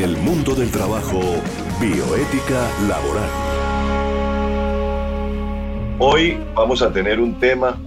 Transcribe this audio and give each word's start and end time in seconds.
En 0.00 0.08
el 0.08 0.16
mundo 0.16 0.54
del 0.54 0.70
trabajo, 0.70 1.20
bioética 1.78 2.66
laboral. 2.88 3.28
Hoy 5.98 6.38
vamos 6.54 6.80
a 6.80 6.90
tener 6.90 7.20
un 7.20 7.38
tema 7.38 7.78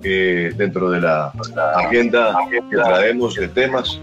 dentro 0.00 0.88
de 0.88 1.02
la, 1.02 1.30
agenda 1.74 2.34
que 2.50 2.62
traemos 2.70 3.34
de 3.34 3.48
temas 3.48 4.00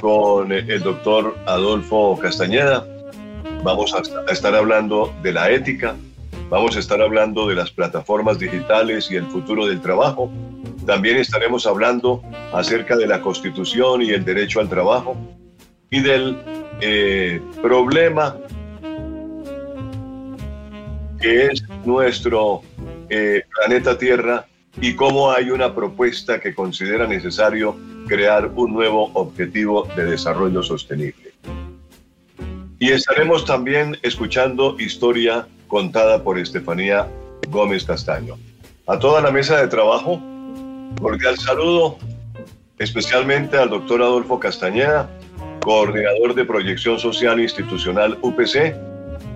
con 0.00 0.52
el 0.52 0.80
doctor 0.80 1.36
Adolfo 1.46 2.16
Castañeda. 2.16 2.86
Vamos 3.64 3.92
a 3.92 4.30
estar 4.30 4.54
hablando 4.54 5.12
de 5.20 5.32
la 5.32 5.50
ética, 5.50 5.96
vamos 6.48 6.76
a 6.76 6.78
estar 6.78 7.02
hablando 7.02 7.48
de 7.48 7.56
las 7.56 7.72
plataformas 7.72 8.38
digitales 8.38 9.10
y 9.10 9.16
el 9.16 9.26
futuro 9.26 9.66
del 9.66 9.80
trabajo. 9.80 10.30
También 10.86 11.16
estaremos 11.16 11.66
hablando 11.66 12.22
acerca 12.52 12.96
de 12.96 13.08
la 13.08 13.20
constitución 13.20 14.00
y 14.00 14.10
el 14.10 14.24
derecho 14.24 14.60
al 14.60 14.68
trabajo 14.68 15.16
y 15.90 16.02
del 16.02 16.59
eh, 16.80 17.40
problema 17.62 18.36
que 21.20 21.46
es 21.46 21.62
nuestro 21.84 22.62
eh, 23.08 23.42
planeta 23.54 23.98
Tierra 23.98 24.46
y 24.80 24.94
cómo 24.94 25.30
hay 25.30 25.50
una 25.50 25.74
propuesta 25.74 26.40
que 26.40 26.54
considera 26.54 27.06
necesario 27.06 27.76
crear 28.06 28.46
un 28.54 28.72
nuevo 28.72 29.10
objetivo 29.14 29.86
de 29.96 30.06
desarrollo 30.06 30.62
sostenible. 30.62 31.32
Y 32.78 32.90
estaremos 32.90 33.44
también 33.44 33.98
escuchando 34.02 34.76
historia 34.78 35.46
contada 35.68 36.22
por 36.24 36.38
Estefanía 36.38 37.06
Gómez 37.48 37.84
Castaño. 37.84 38.36
A 38.86 38.98
toda 38.98 39.20
la 39.20 39.30
mesa 39.30 39.60
de 39.60 39.68
trabajo, 39.68 40.20
cordial 41.00 41.36
saludo, 41.36 41.98
especialmente 42.78 43.58
al 43.58 43.68
doctor 43.68 44.00
Adolfo 44.00 44.40
Castañeda, 44.40 45.10
coordinador 45.60 46.34
de 46.34 46.44
proyección 46.44 46.98
social 46.98 47.40
institucional 47.40 48.18
UPC, 48.22 48.74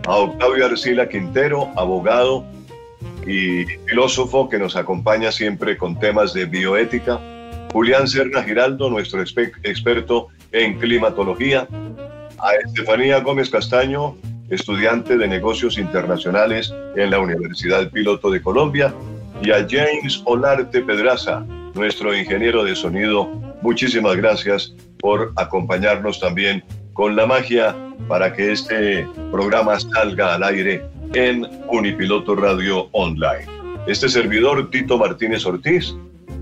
a 0.06 0.16
Octavio 0.16 0.66
Arcila 0.66 1.08
Quintero, 1.08 1.70
abogado 1.76 2.44
y 3.26 3.64
filósofo 3.86 4.48
que 4.48 4.58
nos 4.58 4.76
acompaña 4.76 5.32
siempre 5.32 5.76
con 5.76 5.98
temas 5.98 6.34
de 6.34 6.46
bioética, 6.46 7.20
Julián 7.72 8.06
Serna 8.06 8.42
Giraldo, 8.42 8.90
nuestro 8.90 9.20
experto 9.20 10.28
en 10.52 10.78
climatología, 10.78 11.66
a 12.38 12.54
Estefanía 12.64 13.20
Gómez 13.20 13.50
Castaño, 13.50 14.16
estudiante 14.50 15.16
de 15.16 15.26
negocios 15.26 15.78
internacionales 15.78 16.72
en 16.96 17.10
la 17.10 17.18
Universidad 17.18 17.90
Piloto 17.90 18.30
de 18.30 18.42
Colombia, 18.42 18.94
y 19.42 19.50
a 19.50 19.66
James 19.68 20.22
Olarte 20.24 20.80
Pedraza, 20.82 21.44
nuestro 21.74 22.16
ingeniero 22.16 22.62
de 22.62 22.76
sonido. 22.76 23.26
Muchísimas 23.62 24.16
gracias 24.16 24.74
por 25.04 25.34
acompañarnos 25.36 26.18
también 26.18 26.64
con 26.94 27.14
la 27.14 27.26
magia 27.26 27.76
para 28.08 28.32
que 28.32 28.52
este 28.52 29.06
programa 29.30 29.78
salga 29.78 30.34
al 30.34 30.42
aire 30.42 30.82
en 31.12 31.46
Unipiloto 31.68 32.34
Radio 32.34 32.88
Online. 32.92 33.44
Este 33.86 34.08
servidor, 34.08 34.70
Tito 34.70 34.96
Martínez 34.96 35.44
Ortiz, 35.44 35.94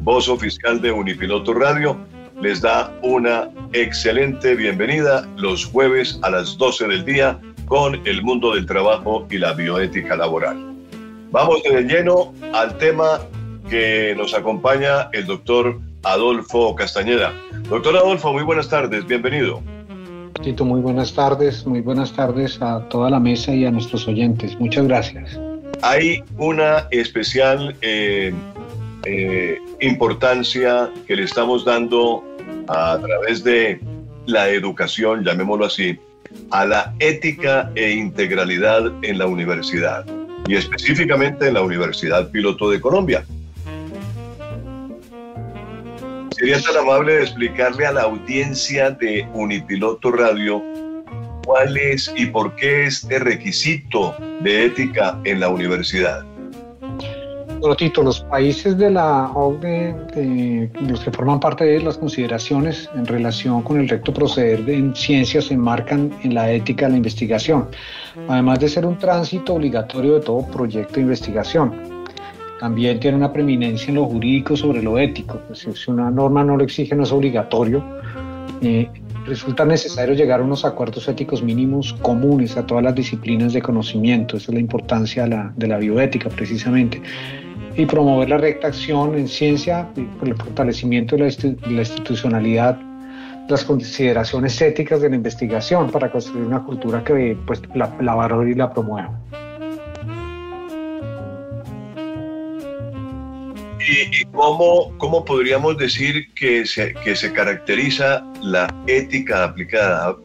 voz 0.02 0.28
oficial 0.28 0.80
de 0.80 0.92
Unipiloto 0.92 1.54
Radio, 1.54 1.98
les 2.40 2.60
da 2.60 2.96
una 3.02 3.50
excelente 3.72 4.54
bienvenida 4.54 5.28
los 5.36 5.64
jueves 5.64 6.20
a 6.22 6.30
las 6.30 6.56
12 6.56 6.86
del 6.86 7.04
día 7.04 7.40
con 7.66 8.00
el 8.06 8.22
mundo 8.22 8.54
del 8.54 8.66
trabajo 8.66 9.26
y 9.28 9.38
la 9.38 9.54
bioética 9.54 10.14
laboral. 10.14 10.72
Vamos 11.32 11.64
de 11.64 11.82
lleno 11.82 12.32
al 12.52 12.78
tema 12.78 13.18
que 13.68 14.14
nos 14.16 14.34
acompaña 14.34 15.08
el 15.12 15.26
doctor 15.26 15.80
Adolfo 16.04 16.74
Castañeda. 16.74 17.32
Doctor 17.68 17.96
Adolfo, 17.96 18.32
muy 18.32 18.42
buenas 18.42 18.68
tardes, 18.68 19.06
bienvenido. 19.06 19.62
Tito, 20.42 20.64
muy 20.64 20.80
buenas 20.80 21.14
tardes, 21.14 21.66
muy 21.66 21.80
buenas 21.80 22.12
tardes 22.12 22.60
a 22.60 22.80
toda 22.88 23.10
la 23.10 23.20
mesa 23.20 23.54
y 23.54 23.64
a 23.64 23.70
nuestros 23.70 24.08
oyentes. 24.08 24.58
Muchas 24.58 24.86
gracias. 24.86 25.38
Hay 25.82 26.22
una 26.36 26.88
especial 26.90 27.76
eh, 27.82 28.32
eh, 29.04 29.58
importancia 29.80 30.90
que 31.06 31.16
le 31.16 31.24
estamos 31.24 31.64
dando 31.64 32.24
a 32.68 32.98
través 32.98 33.44
de 33.44 33.80
la 34.26 34.48
educación, 34.48 35.24
llamémoslo 35.24 35.66
así, 35.66 35.98
a 36.50 36.64
la 36.64 36.94
ética 36.98 37.70
e 37.74 37.92
integralidad 37.92 38.92
en 39.02 39.18
la 39.18 39.26
universidad 39.26 40.04
y 40.48 40.56
específicamente 40.56 41.48
en 41.48 41.54
la 41.54 41.62
Universidad 41.62 42.30
Piloto 42.30 42.70
de 42.70 42.80
Colombia. 42.80 43.24
Sería 46.42 46.60
tan 46.60 46.76
amable 46.76 47.12
de 47.12 47.22
explicarle 47.22 47.86
a 47.86 47.92
la 47.92 48.02
audiencia 48.02 48.90
de 48.90 49.24
Unipiloto 49.32 50.10
Radio 50.10 50.60
cuál 51.44 51.76
es 51.76 52.12
y 52.16 52.26
por 52.26 52.56
qué 52.56 52.86
este 52.86 53.20
requisito 53.20 54.16
de 54.40 54.66
ética 54.66 55.20
en 55.22 55.38
la 55.38 55.50
universidad. 55.50 56.24
Tito, 57.78 58.02
los 58.02 58.22
países 58.22 58.76
de 58.76 58.90
la 58.90 59.30
OCDE, 59.32 60.68
los 60.80 61.04
que 61.04 61.12
forman 61.12 61.38
parte 61.38 61.64
de 61.64 61.80
las 61.80 61.96
consideraciones 61.96 62.90
en 62.96 63.06
relación 63.06 63.62
con 63.62 63.78
el 63.78 63.88
recto 63.88 64.12
proceder 64.12 64.68
en 64.68 64.96
ciencias 64.96 65.44
se 65.44 65.54
enmarcan 65.54 66.10
en 66.24 66.34
la 66.34 66.50
ética 66.50 66.86
de 66.86 66.90
la 66.90 66.96
investigación, 66.96 67.68
además 68.28 68.58
de 68.58 68.68
ser 68.68 68.84
un 68.84 68.98
tránsito 68.98 69.54
obligatorio 69.54 70.14
de 70.14 70.22
todo 70.22 70.44
proyecto 70.48 70.94
de 70.94 71.02
investigación. 71.02 71.91
También 72.62 73.00
tiene 73.00 73.16
una 73.16 73.32
preeminencia 73.32 73.88
en 73.88 73.96
lo 73.96 74.04
jurídico 74.04 74.54
sobre 74.56 74.80
lo 74.84 74.96
ético. 74.96 75.40
Pues, 75.48 75.66
si 75.74 75.90
una 75.90 76.12
norma 76.12 76.44
no 76.44 76.56
lo 76.56 76.62
exige, 76.62 76.94
no 76.94 77.02
es 77.02 77.10
obligatorio. 77.10 77.84
Eh, 78.60 78.88
resulta 79.26 79.64
necesario 79.64 80.14
llegar 80.14 80.38
a 80.38 80.44
unos 80.44 80.64
acuerdos 80.64 81.08
éticos 81.08 81.42
mínimos 81.42 81.92
comunes 81.94 82.56
a 82.56 82.64
todas 82.64 82.84
las 82.84 82.94
disciplinas 82.94 83.52
de 83.52 83.60
conocimiento. 83.60 84.36
Esa 84.36 84.52
es 84.52 84.54
la 84.54 84.60
importancia 84.60 85.52
de 85.56 85.66
la, 85.66 85.78
bioética, 85.78 86.28
precisamente 86.28 87.02
y 87.76 87.84
promover 87.84 88.28
la 88.28 88.36
recta 88.36 88.68
acción 88.68 89.18
en 89.18 89.26
ciencia 89.26 89.88
por 90.20 90.28
el 90.28 90.36
fortalecimiento 90.36 91.16
de 91.16 91.22
la, 91.66 91.80
institucionalidad, 91.80 92.78
las 93.48 93.64
consideraciones 93.64 94.62
éticas 94.62 95.00
de 95.00 95.10
la 95.10 95.16
investigación 95.16 95.90
para 95.90 96.12
construir 96.12 96.46
una 96.46 96.62
cultura 96.62 97.02
que 97.02 97.36
pues, 97.44 97.60
la, 97.74 97.92
la 98.00 98.14
valore 98.14 98.52
y 98.52 98.54
la 98.54 98.72
promueva. 98.72 99.18
¿Y, 104.10 104.24
cómo, 104.26 104.92
cómo, 104.98 105.24
podríamos 105.24 105.78
decir 105.78 106.32
que 106.34 106.66
se, 106.66 106.92
que 106.94 107.14
se 107.14 107.32
caracteriza 107.32 108.24
la 108.40 108.74
ética 108.86 109.44
aplicada? 109.44 110.16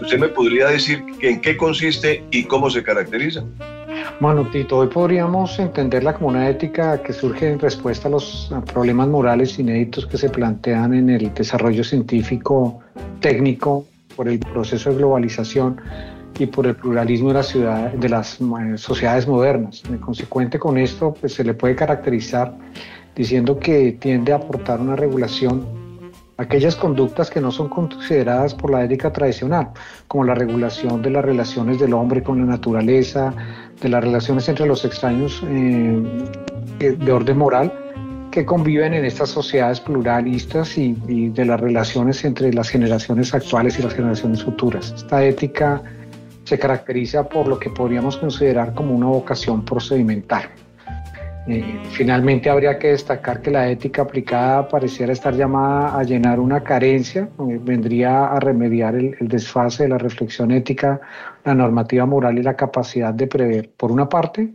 ¿Usted 0.00 0.18
me 0.18 0.28
podría 0.28 0.68
decir 0.68 1.04
en 1.20 1.40
qué 1.40 1.56
consiste 1.56 2.24
y 2.30 2.44
cómo 2.44 2.70
se 2.70 2.82
caracteriza? 2.82 3.44
Bueno, 4.20 4.48
Tito, 4.50 4.78
hoy 4.78 4.88
podríamos 4.88 5.58
entenderla 5.58 6.14
como 6.14 6.28
una 6.28 6.48
ética 6.48 7.02
que 7.02 7.12
surge 7.12 7.50
en 7.50 7.58
respuesta 7.58 8.08
a 8.08 8.10
los 8.10 8.50
problemas 8.72 9.08
morales 9.08 9.58
inéditos 9.58 10.06
que 10.06 10.16
se 10.16 10.30
plantean 10.30 10.94
en 10.94 11.10
el 11.10 11.34
desarrollo 11.34 11.84
científico 11.84 12.80
técnico 13.20 13.86
por 14.16 14.28
el 14.28 14.38
proceso 14.38 14.90
de 14.90 14.96
globalización 14.96 15.80
y 16.38 16.46
por 16.46 16.66
el 16.66 16.76
pluralismo 16.76 17.28
de, 17.28 17.34
la 17.34 17.42
ciudad, 17.42 17.92
de 17.92 18.08
las 18.08 18.40
eh, 18.40 18.76
sociedades 18.76 19.26
modernas. 19.26 19.82
En 19.88 19.98
consecuente 19.98 20.58
con 20.58 20.78
esto, 20.78 21.14
pues, 21.14 21.34
se 21.34 21.44
le 21.44 21.54
puede 21.54 21.74
caracterizar 21.74 22.56
diciendo 23.14 23.58
que 23.58 23.92
tiende 23.92 24.32
a 24.32 24.36
aportar 24.36 24.80
una 24.80 24.94
regulación 24.96 25.66
aquellas 26.38 26.76
conductas 26.76 27.30
que 27.30 27.40
no 27.40 27.50
son 27.50 27.68
consideradas 27.68 28.54
por 28.54 28.70
la 28.70 28.84
ética 28.84 29.12
tradicional, 29.12 29.70
como 30.06 30.24
la 30.24 30.34
regulación 30.34 31.02
de 31.02 31.10
las 31.10 31.24
relaciones 31.24 31.80
del 31.80 31.94
hombre 31.94 32.22
con 32.22 32.38
la 32.38 32.44
naturaleza, 32.44 33.32
de 33.80 33.88
las 33.88 34.04
relaciones 34.04 34.48
entre 34.48 34.66
los 34.66 34.84
extraños 34.84 35.42
eh, 35.46 36.26
de 36.78 37.12
orden 37.12 37.38
moral 37.38 37.72
que 38.30 38.44
conviven 38.44 38.92
en 38.92 39.06
estas 39.06 39.30
sociedades 39.30 39.80
pluralistas 39.80 40.76
y, 40.76 40.94
y, 41.08 41.30
de 41.30 41.46
las 41.46 41.58
relaciones 41.58 42.22
entre 42.22 42.52
las 42.52 42.68
generaciones 42.68 43.32
actuales 43.32 43.78
y 43.78 43.82
las 43.82 43.94
generaciones 43.94 44.44
futuras. 44.44 44.92
Esta 44.94 45.24
ética 45.24 45.82
se 46.46 46.58
caracteriza 46.58 47.28
por 47.28 47.48
lo 47.48 47.58
que 47.58 47.70
podríamos 47.70 48.16
considerar 48.16 48.72
como 48.72 48.94
una 48.94 49.06
vocación 49.06 49.64
procedimental. 49.64 50.44
Eh, 51.48 51.80
finalmente 51.90 52.48
habría 52.48 52.78
que 52.78 52.88
destacar 52.88 53.40
que 53.40 53.50
la 53.50 53.68
ética 53.68 54.02
aplicada 54.02 54.68
pareciera 54.68 55.12
estar 55.12 55.34
llamada 55.34 55.98
a 55.98 56.02
llenar 56.04 56.38
una 56.38 56.62
carencia, 56.62 57.28
eh, 57.48 57.60
vendría 57.62 58.26
a 58.26 58.40
remediar 58.40 58.94
el, 58.94 59.16
desfase 59.20 59.84
de 59.84 59.88
la 59.88 59.98
reflexión 59.98 60.52
ética, 60.52 61.00
la 61.44 61.54
normativa 61.54 62.06
moral 62.06 62.38
y 62.38 62.42
la 62.42 62.54
capacidad 62.54 63.12
de 63.12 63.26
prever, 63.26 63.70
por 63.76 63.90
una 63.90 64.08
parte, 64.08 64.48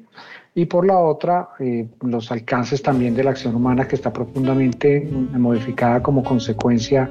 y 0.56 0.66
por 0.66 0.86
la 0.86 0.98
otra, 0.98 1.50
eh, 1.60 1.88
los 2.02 2.32
alcances 2.32 2.82
también 2.82 3.16
de 3.16 3.24
la 3.24 3.32
acción 3.32 3.56
humana 3.56 3.88
que 3.88 3.96
está 3.96 4.12
profundamente 4.12 5.10
modificada 5.34 6.02
como 6.02 6.24
consecuencia 6.24 7.10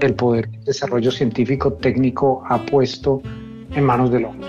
del 0.00 0.14
poder 0.14 0.48
que 0.48 0.56
el 0.56 0.64
desarrollo 0.64 1.10
científico 1.10 1.72
técnico 1.74 2.42
ha 2.46 2.58
puesto 2.64 3.20
en 3.70 3.84
manos 3.84 4.10
del 4.10 4.24
hombre. 4.24 4.48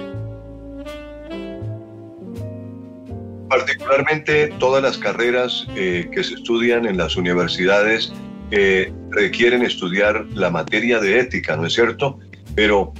Particularmente 3.49 4.53
todas 4.59 4.83
las 4.83 4.97
carreras 4.97 5.67
eh, 5.75 6.09
que 6.13 6.23
se 6.23 6.35
estudian 6.35 6.85
en 6.85 6.97
las 6.97 7.17
universidades 7.17 8.13
eh, 8.51 8.91
requieren 9.11 9.63
estudiar 9.63 10.25
la 10.33 10.49
materia 10.49 10.99
de 10.99 11.19
ética, 11.19 11.55
¿no 11.55 11.65
es 11.65 11.73
cierto? 11.73 12.19
Pero 12.55 12.93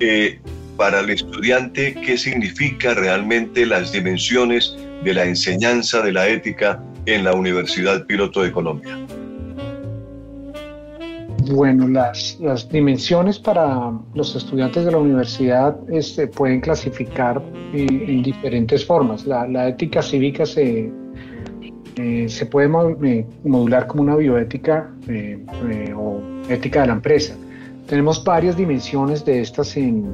eh, 0.00 0.40
para 0.76 1.00
el 1.00 1.10
estudiante 1.10 1.94
qué 1.94 2.18
significa 2.18 2.94
realmente 2.94 3.66
las 3.66 3.92
dimensiones 3.92 4.76
de 5.04 5.14
la 5.14 5.24
enseñanza 5.24 6.02
de 6.02 6.12
la 6.12 6.28
ética 6.28 6.82
en 7.06 7.24
la 7.24 7.32
Universidad 7.34 8.06
Piloto 8.06 8.42
de 8.42 8.52
Colombia. 8.52 8.98
Bueno, 11.54 11.86
las, 11.86 12.38
dimensiones 12.70 13.38
para 13.38 13.92
los 14.14 14.34
estudiantes 14.34 14.86
de 14.86 14.90
la 14.90 14.96
universidad 14.96 15.76
este, 15.90 16.26
pueden 16.26 16.62
clasificar 16.62 17.42
en, 17.74 18.22
diferentes 18.22 18.86
formas. 18.86 19.26
La, 19.26 19.68
ética 19.68 20.00
cívica 20.00 20.46
se, 20.46 20.90
eh, 21.96 22.46
puede 22.50 22.70
eh, 23.04 23.26
modular 23.44 23.86
como 23.86 24.02
una 24.02 24.16
bioética 24.16 24.90
eh, 25.08 25.44
o 25.94 26.22
ética 26.48 26.80
de 26.80 26.86
la 26.86 26.94
empresa. 26.94 27.36
Tenemos 27.86 28.24
varias 28.24 28.56
dimensiones 28.56 29.22
de 29.22 29.42
estas 29.42 29.76
en 29.76 30.10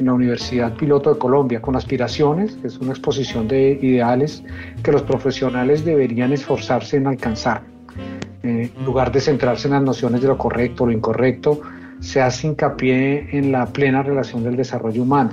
la 0.00 0.12
Universidad 0.12 0.76
Piloto 0.76 1.14
de 1.14 1.18
Colombia, 1.18 1.62
con 1.62 1.76
aspiraciones, 1.76 2.56
que 2.56 2.66
es 2.66 2.76
una 2.76 2.90
exposición 2.90 3.48
de 3.48 3.78
ideales 3.80 4.44
que 4.82 4.92
los 4.92 5.02
profesionales 5.02 5.82
deberían 5.86 6.34
esforzarse 6.34 6.98
en 6.98 7.06
alcanzar 7.06 7.77
en 8.42 8.70
lugar 8.84 9.12
de 9.12 9.20
centrarse 9.20 9.68
en 9.68 9.74
las 9.74 9.82
nociones 9.82 10.20
de 10.20 10.28
lo 10.28 10.38
correcto 10.38 10.86
lo 10.86 10.92
incorrecto, 10.92 11.60
se 12.00 12.20
hace 12.20 12.46
hincapié 12.46 13.36
en 13.36 13.52
la 13.52 13.66
plena 13.66 14.02
relación 14.02 14.44
del 14.44 14.56
desarrollo 14.56 15.02
humano. 15.02 15.30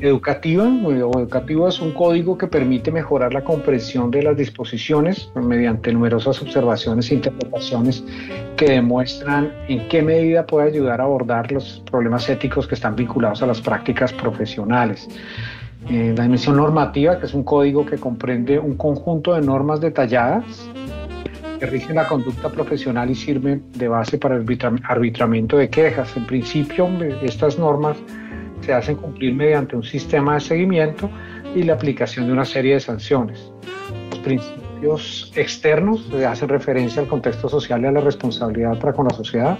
Educativa 0.00 0.64
o 0.64 0.92
educativo 0.92 1.68
es 1.68 1.78
un 1.78 1.92
código 1.92 2.38
que 2.38 2.46
permite 2.46 2.90
mejorar 2.90 3.34
la 3.34 3.44
comprensión 3.44 4.10
de 4.10 4.22
las 4.22 4.34
disposiciones 4.34 5.30
mediante 5.34 5.92
numerosas 5.92 6.40
observaciones 6.40 7.10
e 7.10 7.16
interpretaciones 7.16 8.02
que 8.56 8.64
demuestran 8.66 9.52
en 9.68 9.86
qué 9.88 10.00
medida 10.00 10.46
puede 10.46 10.68
ayudar 10.68 11.02
a 11.02 11.04
abordar 11.04 11.52
los 11.52 11.82
problemas 11.90 12.26
éticos 12.30 12.66
que 12.66 12.76
están 12.76 12.96
vinculados 12.96 13.42
a 13.42 13.46
las 13.46 13.60
prácticas 13.60 14.10
profesionales. 14.14 15.06
Eh, 15.90 16.14
la 16.16 16.22
dimensión 16.22 16.56
normativa, 16.56 17.18
que 17.18 17.26
es 17.26 17.34
un 17.34 17.44
código 17.44 17.84
que 17.84 17.98
comprende 17.98 18.58
un 18.58 18.76
conjunto 18.76 19.34
de 19.34 19.42
normas 19.42 19.82
detalladas 19.82 20.44
que 21.60 21.66
rigen 21.66 21.96
la 21.96 22.08
conducta 22.08 22.48
profesional 22.48 23.10
y 23.10 23.14
sirven 23.14 23.62
de 23.76 23.86
base 23.86 24.16
para 24.16 24.36
el 24.36 24.46
arbitramiento 24.88 25.58
de 25.58 25.68
quejas. 25.68 26.16
En 26.16 26.26
principio, 26.26 26.88
estas 27.22 27.58
normas 27.58 27.98
se 28.62 28.72
hacen 28.72 28.96
cumplir 28.96 29.34
mediante 29.34 29.76
un 29.76 29.82
sistema 29.82 30.34
de 30.34 30.40
seguimiento 30.40 31.10
y 31.54 31.62
la 31.62 31.74
aplicación 31.74 32.26
de 32.26 32.32
una 32.32 32.46
serie 32.46 32.74
de 32.74 32.80
sanciones. 32.80 33.52
Los 34.10 34.20
principios 34.20 35.32
externos 35.36 36.10
hacen 36.26 36.48
referencia 36.48 37.02
al 37.02 37.08
contexto 37.08 37.48
social 37.48 37.82
y 37.82 37.86
a 37.86 37.92
la 37.92 38.00
responsabilidad 38.00 38.78
para 38.78 38.94
con 38.94 39.06
la 39.06 39.14
sociedad. 39.14 39.58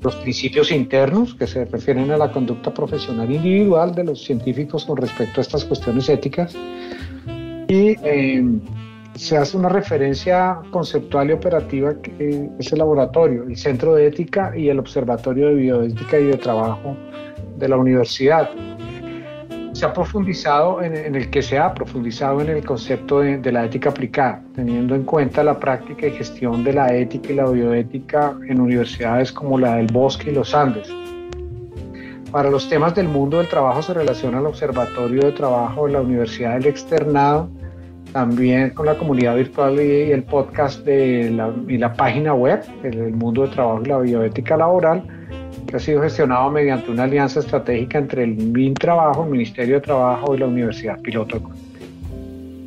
Los 0.00 0.16
principios 0.16 0.72
internos, 0.72 1.36
que 1.36 1.46
se 1.46 1.64
refieren 1.64 2.10
a 2.10 2.16
la 2.16 2.32
conducta 2.32 2.74
profesional 2.74 3.30
individual 3.30 3.94
de 3.94 4.02
los 4.02 4.24
científicos 4.24 4.84
con 4.84 4.96
respecto 4.96 5.40
a 5.40 5.42
estas 5.42 5.64
cuestiones 5.64 6.08
éticas. 6.08 6.56
Y 7.68 7.96
eh, 8.02 8.44
se 9.14 9.36
hace 9.36 9.56
una 9.56 9.68
referencia 9.68 10.58
conceptual 10.70 11.30
y 11.30 11.32
operativa 11.32 11.94
que 12.00 12.48
es 12.58 12.72
el 12.72 12.78
laboratorio, 12.78 13.44
el 13.44 13.56
Centro 13.56 13.94
de 13.94 14.06
Ética 14.06 14.52
y 14.56 14.68
el 14.68 14.78
Observatorio 14.78 15.48
de 15.48 15.54
Bioética 15.54 16.18
y 16.18 16.24
de 16.24 16.36
Trabajo 16.36 16.96
de 17.58 17.68
la 17.68 17.76
universidad. 17.76 18.50
Se 19.72 19.86
ha 19.86 19.92
profundizado 19.92 20.82
en, 20.82 21.14
el 21.14 21.30
que 21.30 21.42
se 21.42 21.58
profundizado 21.74 22.40
en 22.40 22.50
el 22.50 22.64
concepto 22.64 23.20
de, 23.20 23.52
la 23.52 23.64
ética 23.64 23.90
aplicada, 23.90 24.42
teniendo 24.54 24.94
en 24.94 25.02
cuenta 25.02 25.42
la 25.42 25.58
práctica 25.58 26.06
y 26.06 26.12
gestión 26.12 26.62
de 26.62 26.74
la 26.74 26.94
ética 26.94 27.32
y 27.32 27.36
la 27.36 27.48
bioética 27.48 28.36
en 28.48 28.60
universidades 28.60 29.32
como 29.32 29.58
la 29.58 29.76
del 29.76 29.86
Bosque 29.86 30.30
y 30.30 30.34
los 30.34 30.54
Andes. 30.54 30.88
Para 32.30 32.50
los 32.50 32.68
temas 32.68 32.94
del 32.94 33.08
mundo 33.08 33.38
del 33.38 33.48
trabajo 33.48 33.82
se 33.82 33.94
relaciona 33.94 34.40
el 34.40 34.46
Observatorio 34.46 35.22
de 35.22 35.32
Trabajo 35.32 35.86
de 35.86 35.92
la 35.92 36.00
Universidad 36.00 36.54
del 36.54 36.66
Externado, 36.66 37.50
también 38.12 38.70
con 38.70 38.86
la 38.86 38.96
comunidad 38.96 39.36
virtual 39.36 39.80
y 39.80 40.12
el 40.12 40.22
podcast 40.22 40.84
de 40.84 41.30
la, 41.30 41.52
y 41.66 41.78
la 41.78 41.92
página 41.94 42.34
web 42.34 42.62
del 42.82 43.12
mundo 43.12 43.42
de 43.42 43.48
trabajo 43.48 43.82
y 43.84 43.88
la 43.88 43.98
bioética 43.98 44.56
laboral, 44.56 45.02
que 45.66 45.76
ha 45.76 45.78
sido 45.78 46.02
gestionado 46.02 46.50
mediante 46.50 46.90
una 46.90 47.04
alianza 47.04 47.40
estratégica 47.40 47.98
entre 47.98 48.24
el 48.24 48.36
MinTrabajo, 48.36 49.24
el 49.24 49.30
Ministerio 49.30 49.76
de 49.76 49.80
Trabajo 49.80 50.34
y 50.34 50.38
la 50.38 50.46
Universidad 50.46 51.00
Piloto 51.00 51.40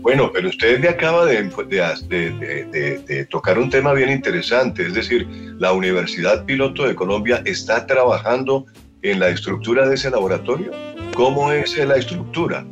Bueno, 0.02 0.32
pero 0.34 0.50
usted 0.50 0.80
me 0.80 0.88
acaba 0.88 1.26
de, 1.26 1.44
de, 1.44 3.04
de, 3.08 3.26
tocar 3.26 3.60
un 3.60 3.70
tema 3.70 3.94
bien 3.94 4.10
interesante, 4.10 4.88
es 4.88 4.94
decir, 4.96 5.28
la 5.60 5.72
Universidad 5.74 6.46
Piloto 6.46 6.88
de 6.88 6.96
Colombia 6.96 7.42
está 7.46 7.86
trabajando 7.86 8.66
en 9.04 9.20
la 9.20 9.30
estructura 9.30 9.88
de 9.88 9.96
ese 9.96 10.10
laboratorio. 10.10 10.72
¿Cómo 11.14 11.52
es 11.52 11.78
la 11.78 11.96
estructura? 11.96 12.66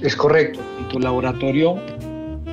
Es 0.00 0.16
correcto. 0.16 0.60
Tu 0.94 1.00
laboratorio, 1.00 1.76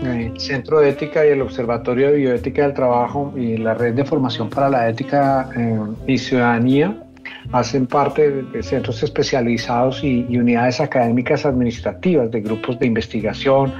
el 0.03 0.39
Centro 0.39 0.79
de 0.79 0.89
Ética 0.89 1.23
y 1.23 1.29
el 1.29 1.43
Observatorio 1.43 2.07
de 2.07 2.17
Bioética 2.17 2.63
del 2.63 2.73
Trabajo 2.73 3.31
y 3.37 3.55
la 3.57 3.75
Red 3.75 3.93
de 3.93 4.03
Formación 4.03 4.49
para 4.49 4.67
la 4.67 4.89
Ética 4.89 5.47
eh, 5.55 5.79
y 6.07 6.17
Ciudadanía 6.17 7.03
hacen 7.51 7.85
parte 7.85 8.31
de 8.31 8.63
centros 8.63 9.03
especializados 9.03 10.03
y, 10.03 10.25
unidades 10.35 10.81
académicas 10.81 11.45
administrativas 11.45 12.31
de 12.31 12.41
grupos 12.41 12.79
de 12.79 12.87
investigación, 12.87 13.71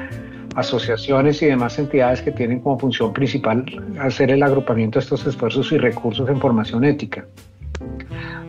asociaciones 0.55 1.41
y 1.41 1.47
demás 1.47 1.79
entidades 1.79 2.21
que 2.21 2.31
tienen 2.31 2.59
como 2.59 2.77
función 2.77 3.13
principal 3.13 3.65
hacer 3.99 4.29
el 4.29 4.43
agrupamiento 4.43 4.99
de 4.99 5.05
estos 5.05 5.25
esfuerzos 5.25 5.71
y 5.71 5.79
recursos 5.79 6.29
en 6.29 6.39
formación 6.39 6.83
ética. 6.83 7.25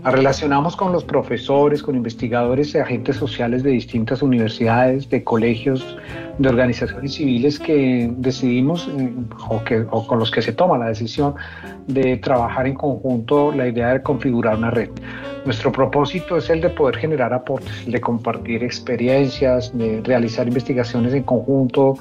Relacionamos 0.05 0.75
con 0.75 0.93
los 0.93 1.05
profesores, 1.05 1.83
con 1.83 1.95
investigadores 1.95 2.75
y 2.75 2.79
agentes 2.79 3.17
sociales 3.17 3.63
de 3.63 3.71
distintas 3.71 4.21
universidades, 4.21 5.09
de 5.09 5.23
colegios, 5.23 5.97
de 6.39 6.49
organizaciones 6.49 7.15
civiles 7.15 7.59
que 7.59 8.13
decidimos 8.17 8.89
eh, 8.99 9.15
o 9.91 10.07
con 10.07 10.19
los 10.19 10.31
que 10.31 10.43
se 10.43 10.53
toma 10.53 10.77
la 10.77 10.89
decisión 10.89 11.35
de 11.87 12.17
trabajar 12.17 12.67
en 12.67 12.75
conjunto 12.75 13.53
la 13.53 13.69
idea 13.69 13.93
de 13.93 14.03
configurar 14.03 14.57
una 14.57 14.71
red. 14.71 14.91
Nuestro 15.45 15.73
propósito 15.73 16.37
es 16.37 16.51
el 16.51 16.61
de 16.61 16.71
poder 16.71 16.97
generar 16.97 17.33
aportes, 17.33 17.85
de 17.87 18.01
compartir 18.01 18.63
experiencias, 18.63 19.77
de 19.77 20.01
realizar 20.05 20.47
investigaciones 20.47 21.15
en 21.15 21.25
conjunto, 21.25 21.95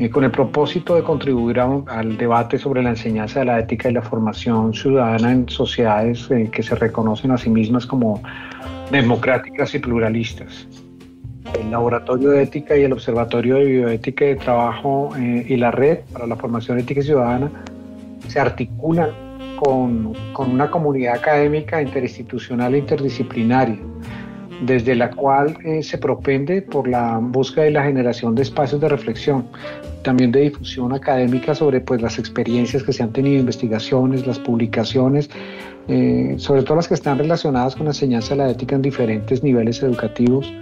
eh, 0.00 0.08
con 0.08 0.24
el 0.24 0.30
propósito 0.30 0.94
de 0.94 1.02
contribuir 1.02 1.60
al 1.60 2.16
debate 2.16 2.56
sobre 2.56 2.82
la 2.82 2.88
enseñanza 2.88 3.40
de 3.40 3.44
la 3.44 3.58
ética 3.58 3.90
y 3.90 3.92
la 3.92 4.00
formación 4.00 4.72
ciudadana 4.72 5.30
en 5.30 5.46
sociedades 5.46 6.26
eh, 6.30 6.48
que 6.50 6.62
se 6.62 6.74
reconocen 6.74 7.32
a 7.32 7.36
sí 7.36 7.50
mismas 7.50 7.84
como 7.84 8.22
democráticas 8.90 9.74
y 9.74 9.78
pluralistas. 9.78 10.66
El 11.60 11.70
Laboratorio 11.70 12.30
de 12.30 12.44
Ética 12.44 12.78
y 12.78 12.84
el 12.84 12.94
Observatorio 12.94 13.56
de 13.56 13.64
Bioética 13.66 14.24
de 14.24 14.36
Trabajo 14.36 15.10
eh, 15.18 15.44
y 15.46 15.56
la 15.56 15.70
Red 15.70 15.98
para 16.14 16.26
la 16.26 16.36
Formación 16.36 16.78
Ética 16.78 17.00
y 17.00 17.04
Ciudadana 17.04 17.50
se 18.26 18.40
articulan 18.40 19.10
con, 19.62 20.14
con 20.32 20.50
una 20.50 20.70
comunidad 20.70 21.16
académica 21.16 21.82
interinstitucional 21.82 22.74
e 22.74 22.78
interdisciplinaria 22.78 23.76
desde 24.62 24.94
la 24.94 25.10
cual 25.10 25.56
se 25.82 25.98
propende 25.98 26.62
por 26.62 26.86
la 26.88 27.18
búsqueda 27.20 27.68
y 27.68 27.72
la 27.72 27.84
generación 27.84 28.34
de 28.34 28.42
espacios 28.42 28.80
de 28.80 28.88
reflexión, 28.88 29.46
también 30.02 30.32
de 30.32 30.40
difusión 30.40 30.92
académica 30.92 31.54
sobre 31.54 31.80
pues, 31.80 32.02
las 32.02 32.18
experiencias 32.18 32.82
que 32.82 32.92
se 32.92 33.02
han 33.02 33.12
tenido, 33.12 33.40
investigaciones, 33.40 34.26
las 34.26 34.38
publicaciones, 34.38 35.30
eh, 35.88 36.34
sobre 36.36 36.62
todo 36.62 36.76
las 36.76 36.88
que 36.88 36.94
están 36.94 37.18
relacionadas 37.18 37.74
con 37.74 37.84
la 37.84 37.90
enseñanza 37.90 38.34
de 38.34 38.36
la 38.36 38.50
ética 38.50 38.76
en 38.76 38.82
diferentes 38.82 39.42
niveles 39.42 39.82
educativos 39.82 40.52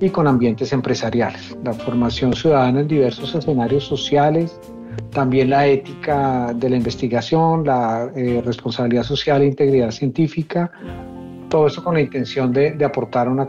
y 0.00 0.08
con 0.08 0.26
ambientes 0.26 0.72
empresariales, 0.72 1.56
la 1.62 1.72
formación 1.72 2.34
ciudadana 2.34 2.80
en 2.80 2.88
diversos 2.88 3.34
escenarios 3.34 3.84
sociales, 3.84 4.58
también 5.12 5.50
la 5.50 5.66
ética 5.66 6.52
de 6.54 6.70
la 6.70 6.76
investigación, 6.76 7.64
la 7.64 8.10
eh, 8.16 8.42
responsabilidad 8.44 9.04
social 9.04 9.42
e 9.42 9.46
integridad 9.46 9.90
científica, 9.90 10.72
todo 11.52 11.66
eso 11.66 11.84
con 11.84 11.92
la 11.92 12.00
intención 12.00 12.50
de, 12.50 12.70
de 12.70 12.82
aportar 12.82 13.28
una, 13.28 13.46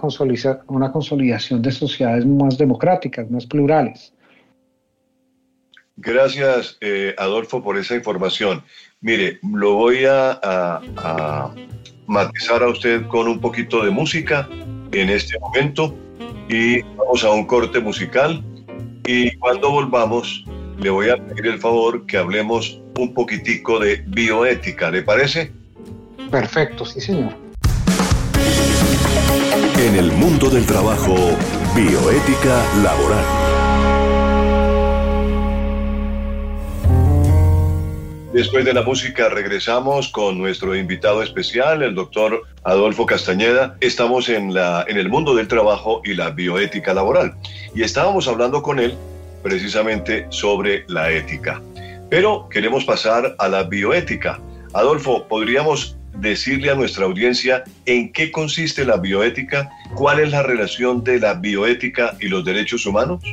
una 0.67 0.91
consolidación 0.91 1.61
de 1.61 1.71
sociedades 1.71 2.25
más 2.25 2.57
democráticas, 2.57 3.31
más 3.31 3.45
plurales. 3.45 4.11
Gracias, 5.95 6.77
eh, 6.81 7.15
Adolfo, 7.17 7.63
por 7.63 7.77
esa 7.77 7.95
información. 7.95 8.61
Mire, 8.99 9.39
lo 9.41 9.75
voy 9.75 10.03
a, 10.05 10.81
matizar 12.05 12.61
a 12.61 12.67
usted 12.67 13.07
con 13.07 13.29
un 13.29 13.39
poquito 13.39 13.85
de 13.85 13.89
música 13.89 14.49
en 14.91 15.09
este 15.09 15.39
momento 15.39 15.95
y 16.49 16.81
vamos 16.81 17.23
a 17.23 17.31
un 17.31 17.45
corte 17.45 17.79
musical 17.79 18.43
y 19.07 19.33
cuando 19.37 19.71
volvamos 19.71 20.43
le 20.77 20.89
voy 20.89 21.09
a 21.09 21.15
pedir 21.15 21.47
el 21.47 21.59
favor 21.59 22.05
que 22.05 22.17
hablemos 22.17 22.81
un 22.99 23.13
poquitico 23.13 23.79
de 23.79 24.03
bioética, 24.07 24.91
¿le 24.91 25.03
parece? 25.03 25.53
Perfecto, 26.29 26.83
sí 26.83 26.99
señor. 26.99 27.42
En 29.83 29.95
el 29.95 30.13
mundo 30.13 30.49
del 30.49 30.65
trabajo, 30.65 31.13
bioética 31.75 32.63
laboral. 32.81 33.25
Después 38.31 38.63
de 38.63 38.73
la 38.73 38.83
música 38.83 39.27
regresamos 39.27 40.07
con 40.07 40.37
nuestro 40.37 40.73
invitado 40.73 41.21
especial, 41.21 41.83
el 41.83 41.95
doctor 41.95 42.43
Adolfo 42.63 43.05
Castañeda. 43.05 43.75
Estamos 43.81 44.29
en, 44.29 44.53
la, 44.53 44.85
en 44.87 44.97
el 44.97 45.09
mundo 45.09 45.35
del 45.35 45.49
trabajo 45.49 45.99
y 46.05 46.13
la 46.13 46.29
bioética 46.29 46.93
laboral. 46.93 47.33
Y 47.75 47.83
estábamos 47.83 48.29
hablando 48.29 48.61
con 48.61 48.79
él 48.79 48.95
precisamente 49.43 50.27
sobre 50.29 50.85
la 50.87 51.11
ética. 51.11 51.61
Pero 52.09 52.47
queremos 52.47 52.85
pasar 52.85 53.35
a 53.37 53.49
la 53.49 53.63
bioética. 53.63 54.39
Adolfo, 54.71 55.27
¿podríamos 55.27 55.97
decirle 56.15 56.71
a 56.71 56.75
nuestra 56.75 57.05
audiencia 57.05 57.63
en 57.85 58.11
qué 58.11 58.31
consiste 58.31 58.85
la 58.85 58.97
bioética? 58.97 59.69
¿Cuál 59.95 60.19
es 60.19 60.31
la 60.31 60.43
relación 60.43 61.03
de 61.03 61.19
la 61.19 61.33
bioética 61.33 62.15
y 62.19 62.27
los 62.27 62.45
derechos 62.45 62.85
humanos? 62.85 63.23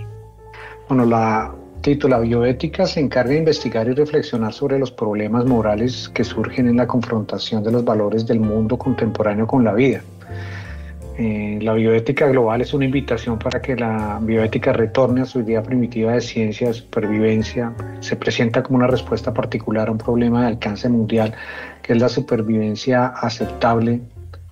Bueno, 0.88 1.04
la 1.04 1.52
Tito, 1.82 2.08
la 2.08 2.18
bioética 2.18 2.84
se 2.84 3.00
encarga 3.00 3.30
de 3.30 3.38
investigar 3.38 3.88
y 3.88 3.94
reflexionar 3.94 4.52
sobre 4.52 4.78
los 4.78 4.90
problemas 4.90 5.46
morales 5.46 6.10
que 6.12 6.24
surgen 6.24 6.68
en 6.68 6.76
la 6.76 6.86
confrontación 6.86 7.64
de 7.64 7.72
los 7.72 7.84
valores 7.84 8.26
del 8.26 8.38
mundo 8.38 8.76
contemporáneo 8.76 9.46
con 9.46 9.64
la 9.64 9.72
vida. 9.72 10.02
Eh, 11.18 11.58
la 11.60 11.74
bioética 11.74 12.26
global 12.28 12.60
es 12.60 12.72
una 12.72 12.84
invitación 12.84 13.38
para 13.38 13.60
que 13.60 13.76
la 13.76 14.18
bioética 14.22 14.72
retorne 14.72 15.22
a 15.22 15.24
su 15.26 15.40
idea 15.40 15.62
primitiva 15.62 16.12
de 16.12 16.20
ciencia 16.20 16.68
de 16.68 16.74
supervivencia. 16.74 17.74
Se 18.00 18.16
presenta 18.16 18.62
como 18.62 18.78
una 18.78 18.86
respuesta 18.86 19.34
particular 19.34 19.88
a 19.88 19.92
un 19.92 19.98
problema 19.98 20.42
de 20.42 20.48
alcance 20.48 20.88
mundial, 20.88 21.34
que 21.82 21.92
es 21.92 22.00
la 22.00 22.08
supervivencia 22.08 23.06
aceptable 23.08 24.00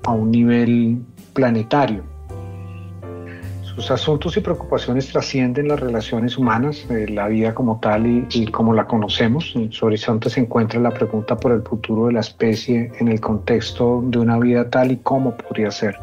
a 0.04 0.12
un 0.12 0.30
nivel 0.30 0.98
planetario. 1.32 2.02
Sus 3.78 3.92
asuntos 3.92 4.36
y 4.36 4.40
preocupaciones 4.40 5.06
trascienden 5.06 5.68
las 5.68 5.78
relaciones 5.78 6.36
humanas, 6.36 6.84
eh, 6.90 7.06
la 7.08 7.28
vida 7.28 7.54
como 7.54 7.78
tal 7.78 8.26
y, 8.28 8.46
como 8.48 8.74
la 8.74 8.88
conocemos. 8.88 9.52
En 9.54 9.70
su 9.70 9.86
horizonte 9.86 10.30
se 10.30 10.40
encuentra 10.40 10.80
la 10.80 10.90
pregunta 10.90 11.36
por 11.36 11.52
el 11.52 11.62
futuro 11.62 12.06
de 12.06 12.14
la 12.14 12.20
especie 12.20 12.90
en 12.98 13.06
el 13.06 13.20
contexto 13.20 14.02
de 14.04 14.18
una 14.18 14.36
vida 14.40 14.68
tal 14.68 14.90
y 14.90 14.96
como 14.96 15.36
podría 15.36 15.70
ser. 15.70 15.96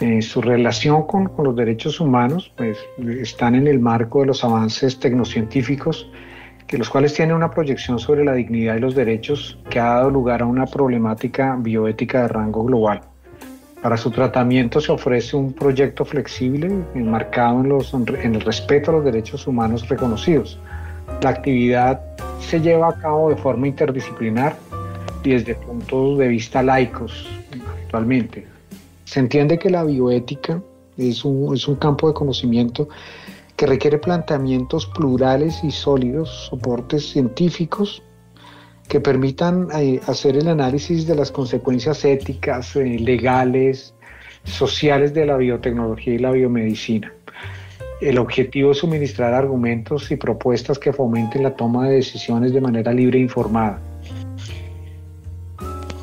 Eh, 0.00 0.22
su 0.22 0.40
relación 0.40 1.06
con, 1.06 1.30
los 1.44 1.54
derechos 1.54 2.00
humanos 2.00 2.50
pues, 2.56 2.78
están 3.20 3.54
en 3.54 3.66
el 3.66 3.80
marco 3.80 4.20
de 4.20 4.28
los 4.28 4.42
avances 4.42 4.98
tecnocientíficos, 4.98 6.10
que 6.66 6.78
los 6.78 6.88
cuales 6.88 7.12
tienen 7.12 7.36
una 7.36 7.50
proyección 7.50 7.98
sobre 7.98 8.24
la 8.24 8.32
dignidad 8.32 8.76
y 8.76 8.80
los 8.80 8.94
derechos 8.94 9.58
que 9.68 9.78
ha 9.78 9.96
dado 9.96 10.08
lugar 10.08 10.40
a 10.40 10.46
una 10.46 10.64
problemática 10.64 11.54
bioética 11.58 12.22
de 12.22 12.28
rango 12.28 12.64
global. 12.64 13.02
Para 13.82 13.98
su 13.98 14.10
tratamiento 14.10 14.80
se 14.80 14.90
ofrece 14.90 15.36
un 15.36 15.52
proyecto 15.52 16.06
flexible 16.06 16.70
enmarcado 16.94 17.60
en, 17.60 18.16
en 18.22 18.34
el 18.36 18.40
respeto 18.40 18.90
a 18.90 18.94
los 18.94 19.04
derechos 19.04 19.46
humanos 19.46 19.86
reconocidos. 19.86 20.58
La 21.22 21.30
actividad 21.30 22.00
se 22.40 22.60
lleva 22.60 22.88
a 22.88 22.98
cabo 22.98 23.28
de 23.28 23.36
forma 23.36 23.68
interdisciplinar 23.68 24.56
y 25.24 25.30
desde 25.32 25.56
puntos 25.56 26.18
de 26.18 26.28
vista 26.28 26.62
laicos 26.62 27.28
actualmente. 27.84 28.59
Se 29.10 29.18
entiende 29.18 29.58
que 29.58 29.70
la 29.70 29.82
bioética 29.82 30.62
es 30.96 31.24
un, 31.24 31.52
es 31.52 31.66
un 31.66 31.74
campo 31.74 32.06
de 32.06 32.14
conocimiento 32.14 32.88
que 33.56 33.66
requiere 33.66 33.98
planteamientos 33.98 34.86
plurales 34.86 35.64
y 35.64 35.72
sólidos, 35.72 36.46
soportes 36.48 37.10
científicos 37.10 38.04
que 38.86 39.00
permitan 39.00 39.66
eh, 39.74 40.00
hacer 40.06 40.36
el 40.36 40.46
análisis 40.46 41.08
de 41.08 41.16
las 41.16 41.32
consecuencias 41.32 42.04
éticas, 42.04 42.76
eh, 42.76 43.00
legales, 43.00 43.94
sociales 44.44 45.12
de 45.12 45.26
la 45.26 45.38
biotecnología 45.38 46.14
y 46.14 46.18
la 46.18 46.30
biomedicina. 46.30 47.12
El 48.00 48.16
objetivo 48.16 48.70
es 48.70 48.78
suministrar 48.78 49.34
argumentos 49.34 50.08
y 50.12 50.14
propuestas 50.14 50.78
que 50.78 50.92
fomenten 50.92 51.42
la 51.42 51.56
toma 51.56 51.88
de 51.88 51.96
decisiones 51.96 52.52
de 52.52 52.60
manera 52.60 52.92
libre 52.92 53.18
e 53.18 53.22
informada. 53.22 53.80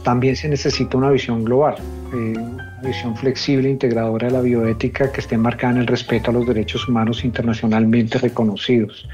También 0.04 0.36
se 0.36 0.50
necesita 0.50 0.98
una 0.98 1.10
visión 1.10 1.46
global, 1.46 1.78
eh, 2.14 2.34
una 2.38 2.80
visión 2.84 3.16
flexible 3.16 3.70
integradora 3.70 4.28
de 4.28 4.34
la 4.34 4.42
bioética 4.42 5.12
que 5.12 5.22
esté 5.22 5.38
marcada 5.38 5.74
en 5.74 5.80
el 5.80 5.88
respeto 5.88 6.32
a 6.32 6.34
los 6.34 6.48
derechos 6.48 6.88
humanos 6.88 7.24
internacionalmente 7.24 8.18
reconocidos 8.18 9.08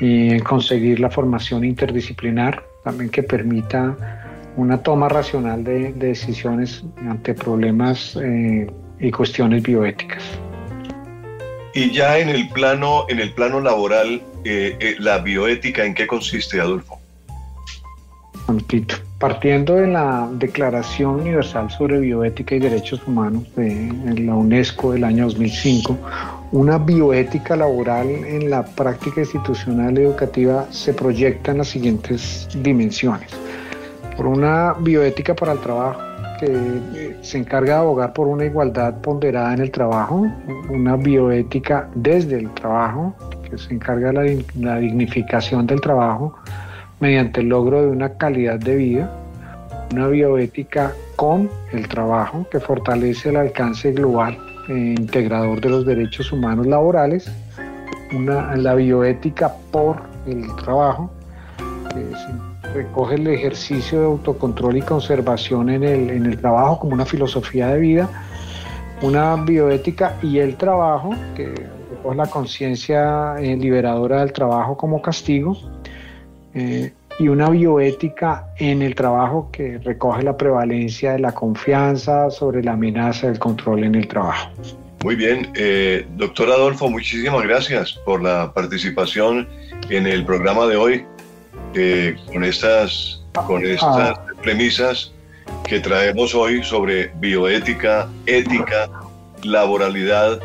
y 0.00 0.30
en 0.30 0.40
conseguir 0.40 1.00
la 1.00 1.10
formación 1.10 1.64
interdisciplinar 1.64 2.62
también 2.84 3.10
que 3.10 3.22
permita 3.22 3.96
una 4.56 4.82
toma 4.82 5.08
racional 5.08 5.64
de, 5.64 5.92
decisiones 5.92 6.84
ante 7.08 7.34
problemas 7.34 8.16
eh, 8.22 8.70
y 8.98 9.10
cuestiones 9.10 9.62
bioéticas. 9.62 10.22
Y 11.74 11.90
ya 11.90 12.18
en 12.18 12.30
el 12.30 12.48
plano, 12.48 13.04
en 13.08 13.20
el 13.20 13.32
plano 13.34 13.60
laboral, 13.60 14.22
eh, 14.44 14.76
eh, 14.80 14.96
la 14.98 15.18
bioética, 15.18 15.84
¿en 15.84 15.94
qué 15.94 16.06
consiste, 16.06 16.58
Adolfo? 16.58 16.98
Partiendo 19.18 19.76
de 19.76 19.86
la 19.86 20.28
Declaración 20.30 21.20
Universal 21.20 21.70
sobre 21.70 22.00
Bioética 22.00 22.54
y 22.54 22.58
Derechos 22.58 23.00
Humanos 23.06 23.44
de 23.56 23.90
la 24.18 24.34
UNESCO 24.34 24.92
del 24.92 25.04
año 25.04 25.24
2005, 25.24 25.96
una 26.52 26.76
bioética 26.76 27.56
laboral 27.56 28.10
en 28.10 28.50
la 28.50 28.62
práctica 28.62 29.22
institucional 29.22 29.96
educativa 29.96 30.66
se 30.70 30.92
proyecta 30.92 31.52
en 31.52 31.58
las 31.58 31.68
siguientes 31.68 32.46
dimensiones. 32.62 33.30
Por 34.18 34.26
una 34.26 34.74
bioética 34.80 35.34
para 35.34 35.52
el 35.52 35.60
trabajo, 35.60 35.98
que 36.38 36.46
eh, 36.48 37.16
se 37.22 37.38
encarga 37.38 37.76
de 37.76 37.80
abogar 37.80 38.12
por 38.12 38.26
una 38.26 38.44
igualdad 38.44 39.00
ponderada 39.00 39.54
en 39.54 39.60
el 39.60 39.70
trabajo, 39.70 40.30
una 40.68 40.96
bioética 40.96 41.88
desde 41.94 42.36
el 42.36 42.52
trabajo, 42.52 43.16
que 43.48 43.56
se 43.56 43.72
encarga 43.72 44.12
de 44.12 44.44
la 44.60 44.76
dignificación 44.76 45.66
del 45.66 45.80
trabajo 45.80 46.36
mediante 47.00 47.40
el 47.40 47.48
logro 47.48 47.82
de 47.82 47.88
una 47.88 48.14
calidad 48.14 48.58
de 48.58 48.76
vida, 48.76 49.10
una 49.92 50.08
bioética 50.08 50.92
con 51.16 51.48
el 51.72 51.88
trabajo, 51.88 52.46
que 52.50 52.60
fortalece 52.60 53.30
el 53.30 53.36
alcance 53.36 53.92
global 53.92 54.38
eh, 54.68 54.94
integrador 54.98 55.60
de 55.60 55.70
los 55.70 55.86
derechos 55.86 56.32
humanos 56.32 56.66
laborales, 56.66 57.30
una, 58.14 58.56
la 58.56 58.74
bioética 58.74 59.54
por 59.70 60.02
el 60.26 60.44
trabajo, 60.56 61.10
recoge 62.74 63.14
el 63.14 63.26
ejercicio 63.28 64.00
de 64.00 64.06
autocontrol 64.06 64.76
y 64.76 64.82
conservación 64.82 65.70
en 65.70 65.82
el, 65.82 66.10
en 66.10 66.26
el 66.26 66.38
trabajo 66.38 66.78
como 66.78 66.94
una 66.94 67.06
filosofía 67.06 67.68
de 67.68 67.78
vida, 67.78 68.08
una 69.02 69.36
bioética 69.36 70.16
y 70.22 70.38
el 70.38 70.56
trabajo, 70.56 71.14
que 71.34 71.54
recoge 71.90 72.16
la 72.16 72.26
conciencia 72.26 73.36
eh, 73.38 73.56
liberadora 73.56 74.20
del 74.20 74.32
trabajo 74.32 74.76
como 74.76 75.00
castigo, 75.00 75.56
eh, 76.56 76.90
y 77.18 77.28
una 77.28 77.50
bioética 77.50 78.48
en 78.58 78.80
el 78.80 78.94
trabajo 78.94 79.50
que 79.52 79.78
recoge 79.78 80.22
la 80.22 80.36
prevalencia 80.38 81.12
de 81.12 81.18
la 81.18 81.32
confianza 81.32 82.30
sobre 82.30 82.62
la 82.62 82.72
amenaza 82.72 83.26
del 83.26 83.38
control 83.38 83.84
en 83.84 83.94
el 83.94 84.08
trabajo. 84.08 84.50
Muy 85.04 85.16
bien, 85.16 85.50
eh, 85.54 86.06
doctor 86.16 86.50
Adolfo, 86.50 86.88
muchísimas 86.88 87.42
gracias 87.42 87.92
por 88.04 88.22
la 88.22 88.52
participación 88.54 89.46
en 89.90 90.06
el 90.06 90.24
programa 90.24 90.66
de 90.66 90.76
hoy 90.76 91.04
eh, 91.74 92.16
con 92.32 92.42
estas, 92.42 93.22
con 93.46 93.62
ah. 93.64 93.68
estas 93.68 94.18
premisas 94.42 95.12
que 95.66 95.80
traemos 95.80 96.34
hoy 96.34 96.62
sobre 96.62 97.10
bioética, 97.16 98.08
ética, 98.24 98.88
laboralidad 99.42 100.40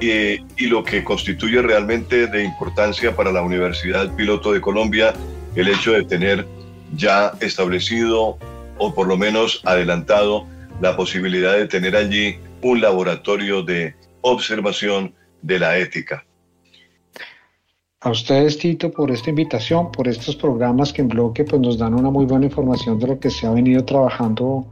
y 0.00 0.66
lo 0.66 0.84
que 0.84 1.02
constituye 1.02 1.60
realmente 1.60 2.28
de 2.28 2.44
importancia 2.44 3.16
para 3.16 3.32
la 3.32 3.42
Universidad 3.42 4.14
Piloto 4.14 4.52
de 4.52 4.60
Colombia 4.60 5.12
el 5.58 5.68
hecho 5.68 5.92
de 5.92 6.04
tener 6.04 6.46
ya 6.96 7.32
establecido 7.40 8.38
o 8.78 8.94
por 8.94 9.08
lo 9.08 9.16
menos 9.16 9.60
adelantado 9.64 10.46
la 10.80 10.96
posibilidad 10.96 11.56
de 11.56 11.66
tener 11.66 11.96
allí 11.96 12.36
un 12.62 12.80
laboratorio 12.80 13.64
de 13.64 13.94
observación 14.20 15.12
de 15.42 15.58
la 15.58 15.76
ética. 15.78 16.24
A 18.00 18.10
ustedes, 18.10 18.56
Tito, 18.58 18.92
por 18.92 19.10
esta 19.10 19.30
invitación, 19.30 19.90
por 19.90 20.06
estos 20.06 20.36
programas 20.36 20.92
que 20.92 21.02
en 21.02 21.08
bloque 21.08 21.42
pues, 21.42 21.60
nos 21.60 21.76
dan 21.76 21.94
una 21.94 22.10
muy 22.10 22.26
buena 22.26 22.46
información 22.46 23.00
de 23.00 23.08
lo 23.08 23.18
que 23.18 23.28
se 23.28 23.44
ha 23.44 23.50
venido 23.50 23.84
trabajando 23.84 24.70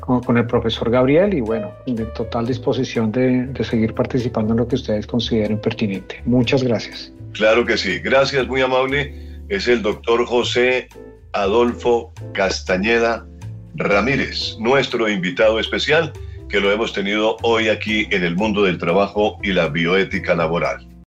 con, 0.00 0.38
el 0.38 0.46
profesor 0.46 0.90
Gabriel 0.90 1.34
y 1.34 1.42
bueno, 1.42 1.70
de 1.86 2.06
total 2.06 2.46
disposición 2.46 3.12
de, 3.12 3.48
de 3.48 3.64
seguir 3.64 3.92
participando 3.92 4.54
en 4.54 4.60
lo 4.60 4.66
que 4.66 4.76
ustedes 4.76 5.06
consideren 5.06 5.60
pertinente. 5.60 6.22
Muchas 6.24 6.62
gracias. 6.62 7.12
Claro 7.32 7.66
que 7.66 7.76
sí, 7.76 7.98
gracias, 7.98 8.48
muy 8.48 8.62
amable 8.62 9.31
es 9.48 9.68
el 9.68 9.82
doctor 9.82 10.24
José 10.26 10.88
Adolfo 11.32 12.12
Castañeda 12.34 13.26
Ramírez, 13.74 14.56
nuestro 14.58 15.08
invitado 15.08 15.58
especial, 15.58 16.12
que 16.48 16.60
lo 16.60 16.70
hemos 16.70 16.92
tenido 16.92 17.36
hoy 17.42 17.68
aquí 17.68 18.06
en 18.10 18.24
el 18.24 18.36
mundo 18.36 18.64
del 18.64 18.78
trabajo 18.78 19.38
y 19.42 19.52
la 19.52 19.68
bioética 19.68 20.34
laboral. 20.34 20.91